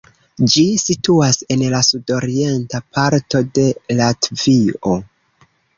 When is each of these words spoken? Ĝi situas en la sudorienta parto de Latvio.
Ĝi 0.53 0.61
situas 0.83 1.37
en 1.55 1.61
la 1.75 1.83
sudorienta 1.89 2.83
parto 2.97 3.47
de 3.59 3.71
Latvio. 4.03 5.01